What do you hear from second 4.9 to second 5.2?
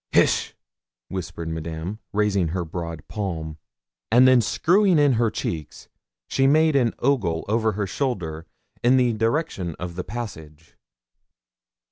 in